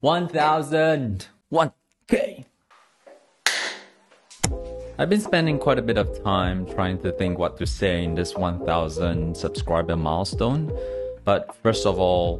[0.00, 1.26] 1000!
[1.52, 2.44] 1k!
[4.96, 8.14] I've been spending quite a bit of time trying to think what to say in
[8.14, 10.72] this 1000 subscriber milestone.
[11.24, 12.38] But first of all,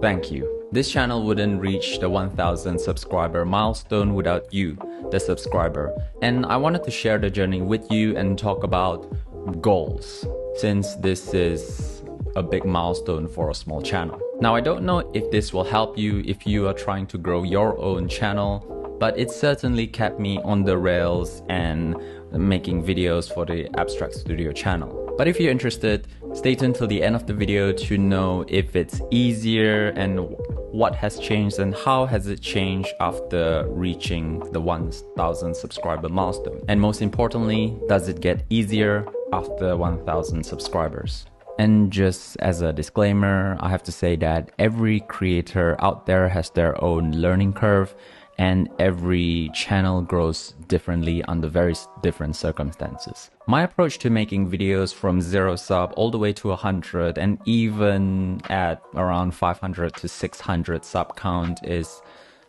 [0.00, 0.66] thank you.
[0.72, 4.76] This channel wouldn't reach the 1000 subscriber milestone without you,
[5.12, 5.96] the subscriber.
[6.22, 9.06] And I wanted to share the journey with you and talk about
[9.62, 10.26] goals,
[10.56, 11.95] since this is
[12.36, 14.20] a big milestone for a small channel.
[14.40, 17.42] Now, I don't know if this will help you if you are trying to grow
[17.42, 21.96] your own channel, but it certainly kept me on the rails and
[22.32, 25.14] making videos for the Abstraxtudio channel.
[25.16, 28.76] But if you're interested, stay tuned till the end of the video to know if
[28.76, 30.20] it's easier and
[30.72, 36.60] what has changed and how has it changed after reaching the 1000 subscriber milestone.
[36.68, 41.24] And most importantly, does it get easier after 1000 subscribers?
[41.58, 46.50] And just as a disclaimer, I have to say that every creator out there has
[46.50, 47.94] their own learning curve
[48.38, 53.30] and every channel grows differently under very different circumstances.
[53.46, 58.42] My approach to making videos from zero sub all the way to 100 and even
[58.50, 62.02] at around 500 to 600 sub count is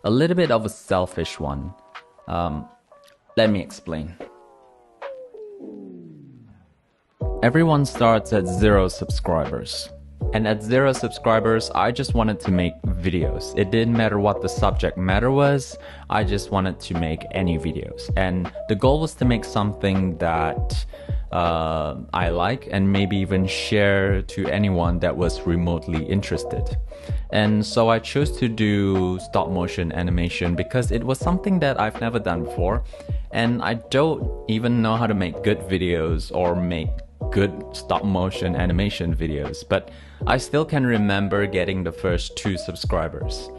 [0.04, 1.74] a little bit of a selfish one.
[2.28, 2.68] Um,
[3.38, 4.16] let me explain.
[7.44, 9.90] Everyone starts at zero subscribers.
[10.34, 13.56] And at zero subscribers, I just wanted to make videos.
[13.56, 15.78] It didn't matter what the subject matter was,
[16.10, 18.10] I just wanted to make any videos.
[18.18, 20.84] And the goal was to make something that
[21.32, 26.76] uh, I like and maybe even share to anyone that was remotely interested.
[27.30, 32.02] And so I chose to do stop motion animation because it was something that I've
[32.02, 32.84] never done before.
[33.32, 36.90] And I don't even know how to make good videos or make
[37.32, 39.92] good stop motion animation videos, but
[40.26, 43.50] I still can remember getting the first two subscribers.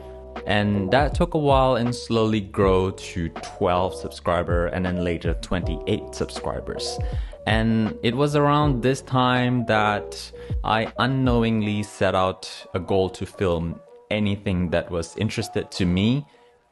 [0.47, 6.15] And that took a while and slowly grow to 12 subscriber and then later 28
[6.15, 6.99] subscribers.
[7.47, 10.33] And it was around this time that
[10.65, 16.27] I unknowingly set out a goal to film anything that was interested to me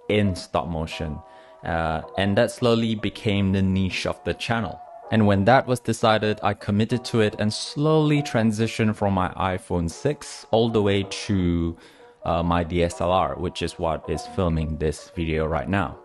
[0.08, 1.18] in stop motion.
[1.64, 4.80] Uh, and that slowly became the niche of the channel.
[5.10, 9.90] And when that was decided, I committed to it and slowly transitioned from my iPhone
[9.90, 11.76] 6 all the way to
[12.24, 15.96] uh, my DSLR, which is what is filming this video right now.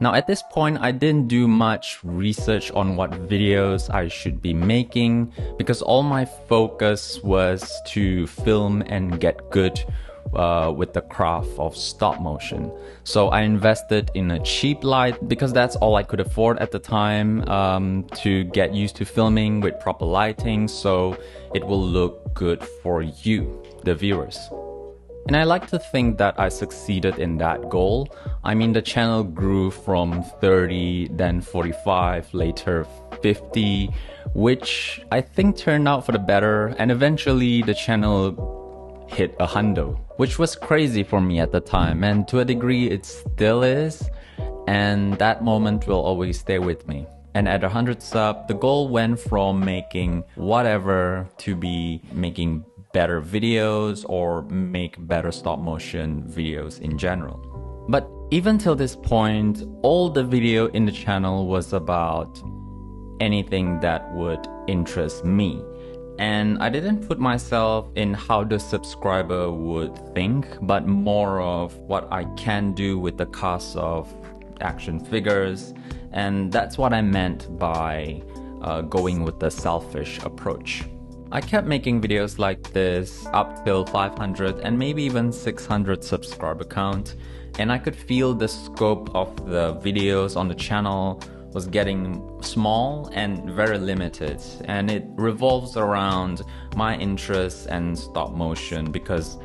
[0.00, 4.52] Now at this point, I didn't do much research on what videos I should be
[4.52, 9.84] making because all my focus was to film and get good
[10.36, 12.70] uh, with the craft of stop motion.
[13.04, 16.78] So I invested in a cheap light because that's all I could afford at the
[16.78, 21.16] time um, to get used to filming with proper lighting so
[21.54, 24.38] it will look good for you, the viewers.
[25.26, 28.14] And I like to think that I succeeded in that goal.
[28.44, 32.86] I mean, the channel grew from 30, then 45, later
[33.22, 33.88] 50,
[34.34, 36.74] which I think turned out for the better.
[36.78, 38.32] And eventually the channel
[39.14, 42.02] hit a hundo, which was crazy for me at the time.
[42.04, 44.08] And to a degree, it still is.
[44.66, 47.06] And that moment will always stay with me.
[47.34, 54.04] And at 100 sub, the goal went from making whatever to be making better videos
[54.08, 57.38] or make better stop motion videos in general.
[57.88, 62.40] But even till this point, all the video in the channel was about
[63.20, 65.62] anything that would interest me.
[66.18, 72.06] And I didn't put myself in how the subscriber would think, but more of what
[72.12, 74.12] I can do with the cast of
[74.60, 75.74] action figures.
[76.12, 78.22] And that's what I meant by
[78.62, 80.84] uh, going with the selfish approach.
[81.32, 87.16] I kept making videos like this up till 500 and maybe even 600 subscriber count.
[87.58, 91.20] And I could feel the scope of the videos on the channel
[91.54, 96.42] was getting small and very limited and it revolves around
[96.76, 99.38] my interests and stop motion because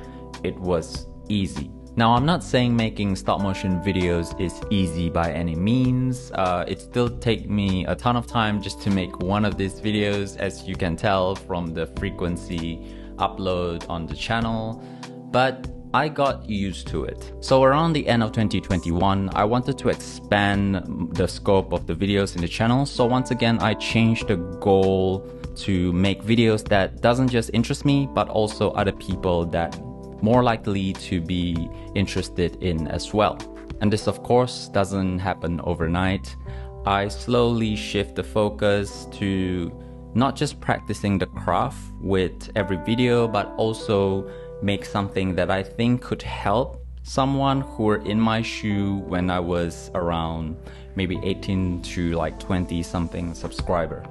[0.44, 1.72] it was easy.
[1.96, 6.32] Now I'm not saying making stop motion videos is easy by any means.
[6.32, 9.80] Uh, it still take me a ton of time just to make one of these
[9.80, 14.84] videos as you can tell from the frequency upload on the channel.
[15.32, 17.34] But I got used to it.
[17.40, 22.36] So around the end of 2021, I wanted to expand the scope of the videos
[22.36, 22.86] in the channel.
[22.86, 25.28] So once again, I changed the goal
[25.58, 29.82] to make videos that doesn't just interest me, but also other people that
[30.22, 33.40] more likely to be interested in as well.
[33.82, 36.36] And this of course doesn't happen overnight.
[36.86, 39.72] I slowly shift the focus to
[40.14, 44.30] not just practicing the craft with every video, but also
[44.62, 49.40] make something that I think could help someone who were in my shoe when I
[49.40, 50.58] was around
[50.96, 54.06] maybe 18 to like 20 something subscriber.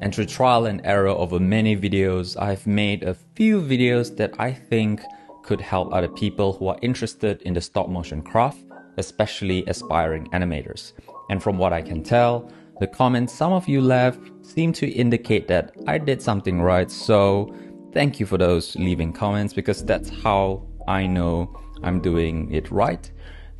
[0.00, 4.52] And through trial and error over many videos, I've made a few videos that I
[4.52, 5.02] think
[5.42, 8.58] could help other people who are interested in the stop motion craft,
[8.96, 10.92] especially aspiring animators.
[11.30, 12.50] And from what I can tell,
[12.80, 17.54] the comments some of you left seem to indicate that I did something right, so
[17.94, 23.10] thank you for those leaving comments because that's how I know I'm doing it right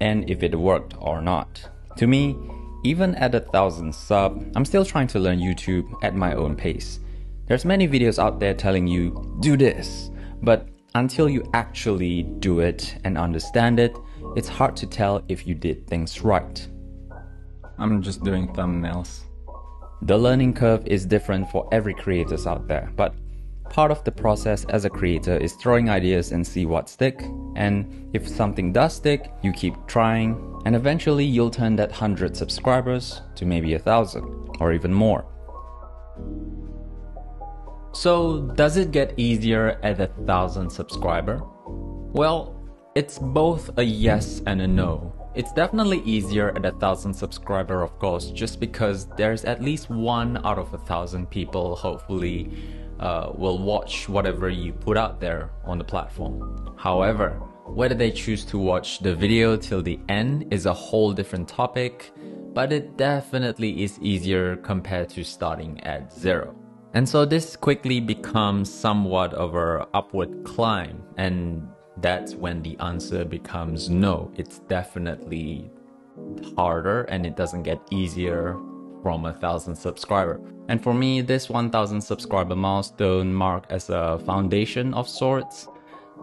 [0.01, 1.71] and if it worked or not.
[1.99, 2.37] To me,
[2.83, 6.99] even at a thousand sub, I'm still trying to learn YouTube at my own pace.
[7.47, 10.11] There's many videos out there telling you, do this,
[10.43, 13.97] but until you actually do it and understand it,
[14.35, 16.69] it's hard to tell if you did things right.
[17.79, 19.21] I'm just doing thumbnails.
[20.03, 23.15] The learning curve is different for every creators out there, but
[23.71, 27.23] Part of the process as a creator is throwing ideas and see what stick.
[27.57, 33.23] And if something does stick, you keep trying, and eventually you'll turn that 100 subscribers
[33.35, 35.27] to maybe a thousand or even more.
[37.93, 41.41] So, does it get easier at a thousand subscriber?
[41.67, 42.61] Well,
[42.95, 45.13] it's both a yes and a no.
[45.35, 50.45] It's definitely easier at a thousand subscriber, of course, just because there's at least one
[50.45, 52.53] out of a thousand people, hopefully,
[53.01, 56.75] uh, will watch whatever you put out there on the platform.
[56.77, 61.49] However, whether they choose to watch the video till the end is a whole different
[61.49, 62.13] topic,
[62.53, 66.55] but it definitely is easier compared to starting at zero.
[66.93, 71.67] And so this quickly becomes somewhat of an upward climb and
[71.99, 74.31] that's when the answer becomes no.
[74.37, 75.71] It's definitely
[76.57, 78.57] harder and it doesn't get easier
[79.05, 80.41] from a thousand subscriber.
[80.69, 85.69] And for me, this 1000 subscriber milestone marked as a foundation of sorts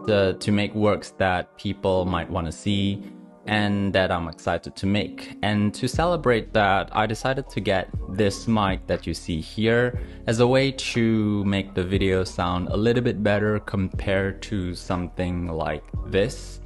[0.08, 3.00] to, to make works that people might want to see
[3.46, 5.36] and that I'm excited to make.
[5.42, 10.40] And to celebrate that, I decided to get this mic that you see here as
[10.40, 15.84] a way to make the video sound a little bit better compared to something like
[16.06, 16.60] this.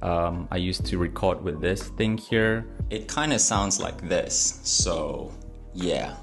[0.00, 2.64] Um, I used to record with this thing here.
[2.88, 5.30] It kind of sounds like this, so
[5.78, 6.16] yeah.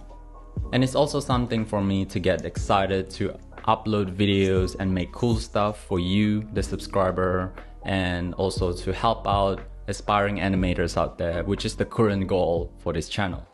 [0.74, 3.38] And it's also something for me to get excited to
[3.68, 7.54] upload videos and make cool stuff for you, the subscriber,
[7.84, 12.94] and also to help out aspiring animators out there, which is the current goal for
[12.94, 13.46] this channel.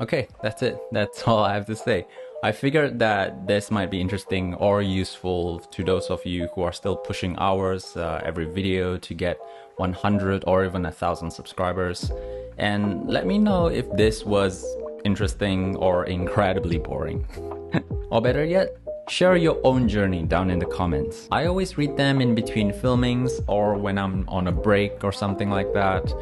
[0.00, 0.78] Okay, that's it.
[0.92, 2.06] That's all I have to say.
[2.42, 6.72] I figured that this might be interesting or useful to those of you who are
[6.72, 9.38] still pushing hours uh, every video to get
[9.76, 12.12] 100 or even a thousand subscribers.
[12.56, 14.64] And let me know if this was
[15.04, 17.26] interesting, or incredibly boring.
[18.10, 18.76] or better yet,
[19.08, 21.28] share your own journey down in the comments.
[21.30, 25.50] I always read them in between filmings or when I'm on a break or something
[25.50, 26.12] like that.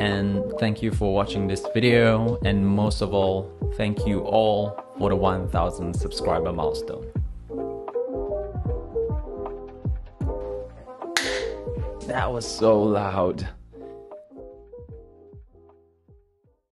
[0.00, 5.10] And thank you for watching this video and most of all, thank you all for
[5.10, 7.06] the 1000 subscriber milestone.
[12.06, 13.48] That was so loud.